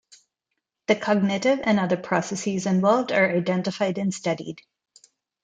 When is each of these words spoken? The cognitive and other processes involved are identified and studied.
The 0.87 0.95
cognitive 0.95 1.59
and 1.63 1.79
other 1.79 1.95
processes 1.95 2.65
involved 2.65 3.11
are 3.11 3.29
identified 3.29 3.99
and 3.99 4.11
studied. 4.11 4.61